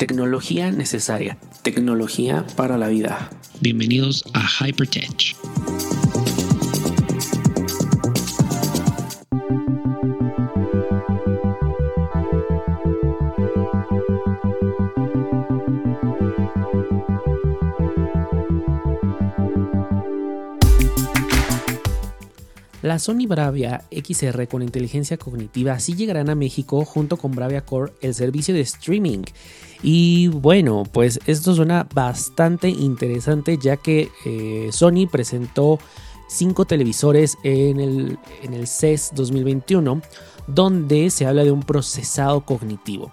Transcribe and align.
tecnología 0.00 0.70
necesaria, 0.72 1.36
tecnología 1.60 2.46
para 2.56 2.78
la 2.78 2.88
vida. 2.88 3.28
Bienvenidos 3.60 4.24
a 4.32 4.48
Hypertech. 4.48 5.36
La 22.82 22.98
Sony 22.98 23.26
Bravia 23.26 23.84
XR 23.90 24.48
con 24.48 24.62
inteligencia 24.62 25.18
cognitiva 25.18 25.78
sí 25.78 25.94
llegarán 25.94 26.30
a 26.30 26.34
México 26.34 26.84
junto 26.84 27.18
con 27.18 27.32
Bravia 27.32 27.64
Core, 27.64 27.92
el 28.00 28.14
servicio 28.14 28.54
de 28.54 28.60
streaming. 28.60 29.24
Y 29.82 30.28
bueno, 30.28 30.84
pues 30.90 31.20
esto 31.26 31.54
suena 31.54 31.86
bastante 31.92 32.68
interesante 32.70 33.58
ya 33.58 33.76
que 33.76 34.10
eh, 34.24 34.70
Sony 34.72 35.06
presentó 35.10 35.78
cinco 36.28 36.64
televisores 36.64 37.36
en 37.42 37.80
el, 37.80 38.18
en 38.42 38.54
el 38.54 38.66
CES 38.66 39.12
2021 39.14 40.00
donde 40.46 41.10
se 41.10 41.26
habla 41.26 41.44
de 41.44 41.52
un 41.52 41.62
procesado 41.62 42.44
cognitivo. 42.44 43.12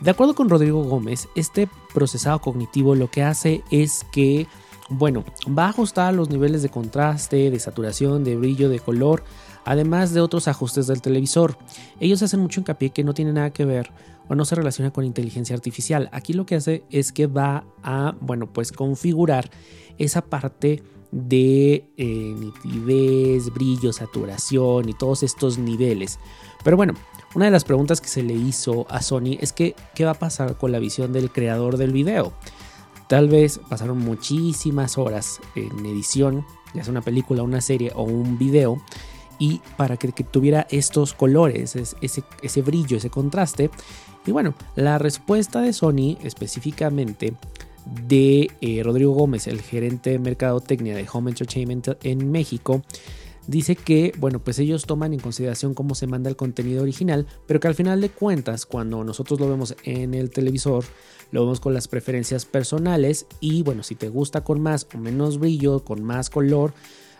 De 0.00 0.10
acuerdo 0.10 0.34
con 0.34 0.48
Rodrigo 0.48 0.82
Gómez, 0.84 1.28
este 1.34 1.68
procesado 1.94 2.40
cognitivo 2.40 2.94
lo 2.94 3.10
que 3.10 3.22
hace 3.22 3.62
es 3.70 4.04
que 4.12 4.46
bueno, 4.92 5.24
va 5.46 5.66
a 5.66 5.68
ajustar 5.70 6.14
los 6.14 6.30
niveles 6.30 6.62
de 6.62 6.68
contraste, 6.68 7.50
de 7.50 7.58
saturación, 7.58 8.24
de 8.24 8.36
brillo, 8.36 8.68
de 8.68 8.80
color, 8.80 9.24
además 9.64 10.12
de 10.12 10.20
otros 10.20 10.48
ajustes 10.48 10.86
del 10.86 11.02
televisor. 11.02 11.56
Ellos 12.00 12.22
hacen 12.22 12.40
mucho 12.40 12.60
hincapié 12.60 12.90
que 12.90 13.04
no 13.04 13.14
tiene 13.14 13.32
nada 13.32 13.50
que 13.50 13.64
ver 13.64 13.90
o 14.28 14.34
no 14.34 14.44
se 14.44 14.54
relaciona 14.54 14.92
con 14.92 15.04
inteligencia 15.04 15.54
artificial. 15.56 16.08
Aquí 16.12 16.32
lo 16.32 16.46
que 16.46 16.56
hace 16.56 16.84
es 16.90 17.12
que 17.12 17.26
va 17.26 17.64
a, 17.82 18.14
bueno, 18.20 18.46
pues 18.52 18.72
configurar 18.72 19.50
esa 19.98 20.22
parte 20.22 20.82
de 21.10 21.90
eh, 21.96 22.34
nitidez, 22.38 23.52
brillo, 23.52 23.92
saturación 23.92 24.88
y 24.88 24.94
todos 24.94 25.22
estos 25.22 25.58
niveles. 25.58 26.18
Pero 26.64 26.76
bueno, 26.76 26.94
una 27.34 27.44
de 27.46 27.50
las 27.50 27.64
preguntas 27.64 28.00
que 28.00 28.08
se 28.08 28.22
le 28.22 28.34
hizo 28.34 28.86
a 28.88 29.02
Sony 29.02 29.36
es 29.40 29.52
que 29.52 29.74
qué 29.94 30.04
va 30.04 30.12
a 30.12 30.18
pasar 30.18 30.56
con 30.56 30.72
la 30.72 30.78
visión 30.78 31.12
del 31.12 31.30
creador 31.30 31.76
del 31.76 31.92
video. 31.92 32.32
Tal 33.08 33.28
vez 33.28 33.60
pasaron 33.68 33.98
muchísimas 33.98 34.98
horas 34.98 35.40
en 35.54 35.84
edición, 35.86 36.44
ya 36.74 36.84
sea 36.84 36.90
una 36.90 37.02
película, 37.02 37.42
una 37.42 37.60
serie 37.60 37.92
o 37.94 38.02
un 38.02 38.38
video, 38.38 38.82
y 39.38 39.60
para 39.76 39.96
que, 39.96 40.08
tuviera 40.12 40.66
estos 40.70 41.14
colores, 41.14 41.74
ese, 41.76 42.22
ese 42.42 42.62
brillo, 42.62 42.96
ese 42.96 43.10
contraste. 43.10 43.70
Y 44.24 44.30
bueno, 44.30 44.54
la 44.76 44.98
respuesta 44.98 45.60
de 45.60 45.72
Sony 45.72 46.16
específicamente 46.22 47.34
de 48.06 48.50
eh, 48.60 48.82
Rodrigo 48.82 49.12
Gómez, 49.12 49.46
el 49.46 49.60
gerente 49.60 50.10
de 50.10 50.18
mercadotecnia 50.18 50.94
de 50.94 51.06
Home 51.12 51.30
Entertainment 51.30 51.88
en 52.04 52.30
México, 52.30 52.82
dice 53.46 53.76
que, 53.76 54.12
bueno, 54.18 54.38
pues 54.38 54.58
ellos 54.58 54.86
toman 54.86 55.12
en 55.12 55.20
consideración 55.20 55.74
cómo 55.74 55.94
se 55.94 56.06
manda 56.06 56.30
el 56.30 56.36
contenido 56.36 56.82
original, 56.82 57.26
pero 57.46 57.60
que 57.60 57.68
al 57.68 57.74
final 57.74 58.00
de 58.00 58.10
cuentas, 58.10 58.66
cuando 58.66 59.04
nosotros 59.04 59.40
lo 59.40 59.48
vemos 59.48 59.76
en 59.84 60.14
el 60.14 60.30
televisor, 60.30 60.84
lo 61.30 61.42
vemos 61.42 61.60
con 61.60 61.74
las 61.74 61.88
preferencias 61.88 62.44
personales 62.44 63.26
y, 63.40 63.62
bueno, 63.62 63.82
si 63.82 63.94
te 63.94 64.08
gusta 64.08 64.44
con 64.44 64.60
más 64.60 64.86
o 64.94 64.98
menos 64.98 65.38
brillo, 65.38 65.84
con 65.84 66.02
más 66.02 66.30
color, 66.30 66.74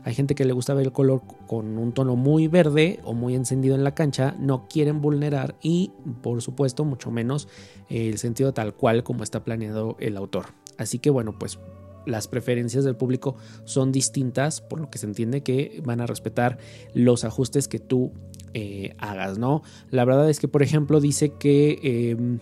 hay 0.04 0.14
gente 0.14 0.34
que 0.34 0.44
le 0.44 0.52
gusta 0.52 0.74
ver 0.74 0.86
el 0.86 0.92
color 0.92 1.22
con 1.46 1.78
un 1.78 1.92
tono 1.92 2.16
muy 2.16 2.48
verde 2.48 2.98
o 3.04 3.14
muy 3.14 3.34
encendido 3.34 3.74
en 3.74 3.84
la 3.84 3.94
cancha, 3.94 4.34
no 4.38 4.66
quieren 4.68 5.00
vulnerar 5.00 5.54
y, 5.62 5.92
por 6.22 6.42
supuesto, 6.42 6.84
mucho 6.84 7.10
menos 7.10 7.48
el 7.88 8.18
sentido 8.18 8.52
tal 8.52 8.74
cual 8.74 9.04
como 9.04 9.22
está 9.22 9.44
planeado 9.44 9.96
el 10.00 10.16
autor. 10.16 10.46
Así 10.76 10.98
que, 10.98 11.10
bueno, 11.10 11.38
pues 11.38 11.58
las 12.06 12.28
preferencias 12.28 12.84
del 12.84 12.96
público 12.96 13.36
son 13.64 13.92
distintas, 13.92 14.60
por 14.60 14.80
lo 14.80 14.90
que 14.90 14.98
se 14.98 15.06
entiende 15.06 15.42
que 15.42 15.80
van 15.84 16.00
a 16.00 16.06
respetar 16.06 16.58
los 16.94 17.24
ajustes 17.24 17.68
que 17.68 17.78
tú 17.78 18.12
eh, 18.54 18.94
hagas, 18.98 19.38
¿no? 19.38 19.62
La 19.90 20.04
verdad 20.04 20.28
es 20.28 20.38
que, 20.38 20.48
por 20.48 20.62
ejemplo, 20.62 21.00
dice 21.00 21.32
que 21.38 22.10
em, 22.10 22.38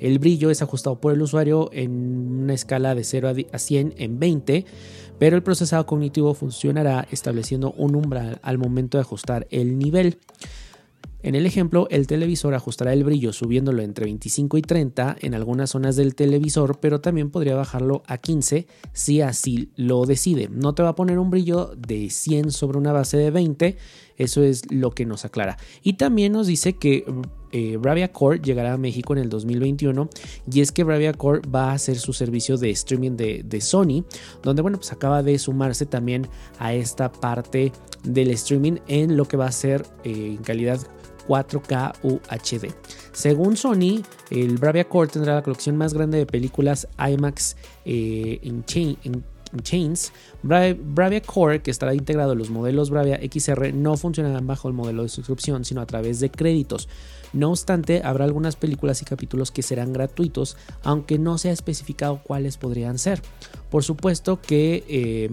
el 0.00 0.18
brillo 0.18 0.50
es 0.50 0.62
ajustado 0.62 1.00
por 1.00 1.12
el 1.12 1.22
usuario 1.22 1.70
en 1.72 2.42
una 2.42 2.54
escala 2.54 2.94
de 2.94 3.04
0 3.04 3.32
a 3.52 3.58
100 3.58 3.94
en 3.96 4.18
20, 4.18 4.64
pero 5.18 5.36
el 5.36 5.42
procesado 5.42 5.86
cognitivo 5.86 6.34
funcionará 6.34 7.06
estableciendo 7.10 7.72
un 7.76 7.94
umbral 7.94 8.38
al 8.42 8.58
momento 8.58 8.98
de 8.98 9.02
ajustar 9.02 9.46
el 9.50 9.78
nivel. 9.78 10.18
En 11.24 11.34
el 11.34 11.46
ejemplo, 11.46 11.88
el 11.90 12.06
televisor 12.06 12.52
ajustará 12.52 12.92
el 12.92 13.02
brillo 13.02 13.32
subiéndolo 13.32 13.80
entre 13.80 14.04
25 14.04 14.58
y 14.58 14.62
30 14.62 15.16
en 15.22 15.32
algunas 15.32 15.70
zonas 15.70 15.96
del 15.96 16.14
televisor, 16.14 16.80
pero 16.80 17.00
también 17.00 17.30
podría 17.30 17.54
bajarlo 17.54 18.02
a 18.06 18.18
15 18.18 18.66
si 18.92 19.22
así 19.22 19.70
lo 19.74 20.04
decide. 20.04 20.50
No 20.50 20.74
te 20.74 20.82
va 20.82 20.90
a 20.90 20.94
poner 20.94 21.18
un 21.18 21.30
brillo 21.30 21.72
de 21.78 22.10
100 22.10 22.50
sobre 22.50 22.76
una 22.76 22.92
base 22.92 23.16
de 23.16 23.30
20, 23.30 23.78
eso 24.18 24.42
es 24.42 24.70
lo 24.70 24.90
que 24.90 25.06
nos 25.06 25.24
aclara. 25.24 25.56
Y 25.82 25.94
también 25.94 26.32
nos 26.32 26.46
dice 26.46 26.74
que 26.74 27.06
eh, 27.52 27.78
Bravia 27.78 28.12
Core 28.12 28.40
llegará 28.40 28.74
a 28.74 28.76
México 28.76 29.14
en 29.14 29.20
el 29.20 29.30
2021 29.30 30.10
y 30.52 30.60
es 30.60 30.72
que 30.72 30.84
Bravia 30.84 31.14
Core 31.14 31.40
va 31.48 31.70
a 31.70 31.72
hacer 31.72 31.96
su 31.96 32.12
servicio 32.12 32.58
de 32.58 32.68
streaming 32.68 33.16
de, 33.16 33.60
Sony, 33.62 34.04
donde 34.42 34.60
bueno, 34.60 34.76
pues 34.76 34.92
acaba 34.92 35.22
de 35.22 35.38
sumarse 35.38 35.86
también 35.86 36.28
a 36.58 36.74
esta 36.74 37.10
parte 37.10 37.72
del 38.02 38.30
streaming 38.32 38.74
en 38.88 39.16
lo 39.16 39.24
que 39.24 39.38
va 39.38 39.46
a 39.46 39.52
ser 39.52 39.86
eh, 40.04 40.34
en 40.36 40.42
calidad 40.42 40.80
4K 41.26 41.92
UHD. 42.02 42.72
Según 43.12 43.56
Sony, 43.56 44.02
el 44.30 44.58
Bravia 44.58 44.88
Core 44.88 45.10
tendrá 45.10 45.34
la 45.34 45.42
colección 45.42 45.76
más 45.76 45.94
grande 45.94 46.18
de 46.18 46.26
películas 46.26 46.88
IMAX 46.98 47.56
eh, 47.84 48.40
en, 48.42 48.64
Chains. 49.62 50.12
Bravia 50.42 51.22
Core, 51.22 51.62
que 51.62 51.70
estará 51.70 51.94
integrado 51.94 52.32
en 52.32 52.38
los 52.38 52.50
modelos 52.50 52.90
Bravia 52.90 53.20
XR, 53.22 53.72
no 53.72 53.96
funcionarán 53.96 54.46
bajo 54.46 54.68
el 54.68 54.74
modelo 54.74 55.04
de 55.04 55.08
suscripción, 55.08 55.64
sino 55.64 55.80
a 55.80 55.86
través 55.86 56.20
de 56.20 56.30
créditos. 56.30 56.88
No 57.32 57.50
obstante, 57.50 58.02
habrá 58.04 58.24
algunas 58.24 58.56
películas 58.56 59.02
y 59.02 59.04
capítulos 59.04 59.50
que 59.50 59.62
serán 59.62 59.92
gratuitos, 59.92 60.56
aunque 60.82 61.18
no 61.18 61.36
se 61.38 61.50
ha 61.50 61.52
especificado 61.52 62.20
cuáles 62.22 62.56
podrían 62.56 62.98
ser. 62.98 63.22
Por 63.70 63.82
supuesto 63.82 64.40
que 64.40 64.84
eh, 64.88 65.30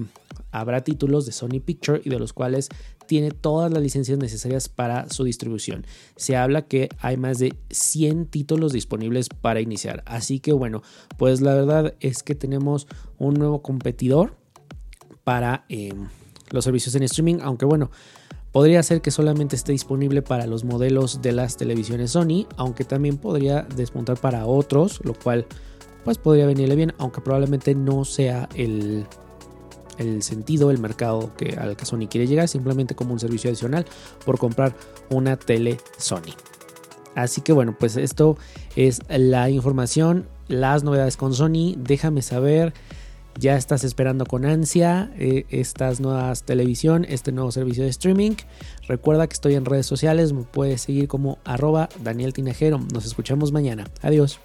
habrá 0.52 0.84
títulos 0.84 1.26
de 1.26 1.32
Sony 1.32 1.60
Picture 1.64 2.02
y 2.04 2.10
de 2.10 2.20
los 2.20 2.34
cuales 2.34 2.70
tiene 3.08 3.32
todas 3.32 3.72
las 3.72 3.82
licencias 3.82 4.18
necesarias 4.20 4.70
para 4.70 5.10
su 5.10 5.24
distribución. 5.24 5.86
Se 6.16 6.38
habla 6.38 6.64
que 6.64 6.90
hay 7.00 7.18
más 7.18 7.40
de 7.40 7.56
100 7.70 8.28
títulos 8.28 8.74
disponibles 8.74 9.30
para 9.30 9.62
iniciar. 9.62 10.04
Así 10.06 10.40
que 10.40 10.54
bueno, 10.54 10.82
pues 11.18 11.42
la 11.42 11.54
verdad 11.54 11.96
es 12.00 12.24
que 12.24 12.36
tenemos 12.36 12.88
un 13.18 13.34
nuevo 13.34 13.62
competidor 13.62 14.38
para 15.24 15.66
em, 15.70 16.08
los 16.52 16.64
servicios 16.64 16.96
en 16.96 17.04
streaming, 17.04 17.40
aunque 17.42 17.66
bueno, 17.66 17.92
Podría 18.52 18.84
ser 18.84 19.02
que 19.02 19.12
solamente 19.12 19.56
esté 19.56 19.72
disponible 19.72 20.22
para 20.22 20.46
los 20.46 20.66
modelos 20.66 21.22
de 21.22 21.32
las 21.32 21.56
televisiones 21.56 22.12
Sony, 22.12 22.48
aunque 22.58 22.84
también 22.84 23.18
podría 23.18 23.62
despuntar 23.62 24.18
para 24.18 24.46
otros, 24.46 25.00
lo 25.06 25.14
cual 25.14 25.46
pues 26.04 26.18
podría 26.18 26.48
venirle 26.48 26.76
bien, 26.76 26.94
aunque 26.98 27.22
probablemente 27.22 27.76
no 27.76 28.04
sea 28.04 28.50
el, 28.56 29.06
el 30.02 30.24
sentido, 30.24 30.72
el 30.72 30.80
mercado 30.80 31.32
que, 31.38 31.56
al 31.56 31.78
que 31.78 31.86
Sony 31.86 32.08
quiere 32.10 32.28
llegar, 32.28 32.48
simplemente 32.48 32.96
como 32.96 33.14
un 33.14 33.20
servicio 33.20 33.50
adicional 33.50 33.86
por 34.26 34.38
comprar 34.38 34.76
una 35.10 35.38
tele 35.38 35.78
Sony. 35.98 36.36
Así 37.16 37.42
que 37.42 37.54
bueno, 37.54 37.76
pues 37.78 37.98
esto 37.98 38.38
es 38.76 39.02
la 39.10 39.50
información, 39.50 40.28
las 40.48 40.84
novedades 40.84 41.18
con 41.18 41.34
Sony. 41.34 41.76
Déjame 41.78 42.22
saber, 42.22 42.74
ya 43.40 43.58
estás 43.58 43.84
esperando 43.84 44.26
con 44.26 44.46
ansia 44.46 45.12
eh, 45.18 45.46
estas 45.50 46.00
nuevas 46.00 46.44
televisión, 46.44 47.06
este 47.08 47.32
nuevo 47.32 47.52
servicio 47.52 47.84
de 47.84 47.90
streaming. 47.90 48.36
Recuerda 48.88 49.28
que 49.28 49.34
estoy 49.34 49.56
en 49.56 49.66
redes 49.66 49.86
sociales, 49.86 50.34
me 50.34 50.44
puedes 50.44 50.82
seguir 50.82 51.08
como 51.08 51.40
arroba 51.44 51.90
Daniel 52.04 52.34
Tinajero. 52.34 52.80
Nos 52.94 53.06
escuchamos 53.06 53.52
mañana. 53.52 53.86
Adiós. 54.02 54.40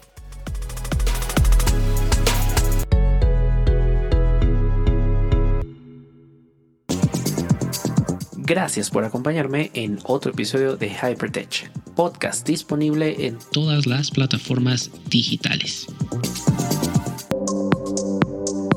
Gracias 8.47 8.89
por 8.89 9.03
acompañarme 9.03 9.71
en 9.73 9.99
otro 10.05 10.31
episodio 10.31 10.77
de 10.77 10.87
Hypertech, 10.87 11.69
podcast 11.95 12.47
disponible 12.47 13.27
en 13.27 13.39
todas 13.51 13.85
las 13.85 14.09
plataformas 14.09 14.89
digitales. 15.09 15.85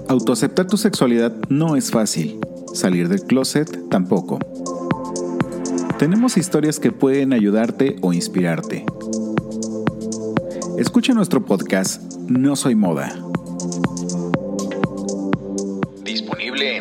Autoaceptar 0.09 0.67
tu 0.67 0.77
sexualidad 0.77 1.33
no 1.51 1.77
es 1.77 1.93
fácil, 1.93 2.41
salir 2.75 3.09
del 3.09 3.21
closet 3.21 3.89
tampoco. 3.89 4.41
Tenemos 6.01 6.37
historias 6.37 6.81
que 6.81 6.91
pueden 6.91 7.33
ayudarte 7.33 7.95
o 8.01 8.13
inspirarte. 8.13 8.85
Escucha 10.79 11.15
nuestro 11.15 11.47
podcast 11.47 12.03
No 12.27 12.57
Soy 12.57 12.75
Moda. 12.75 13.30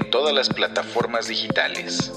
Todas 0.09 0.33
las 0.33 0.49
plataformas 0.49 1.27
digitales. 1.27 2.11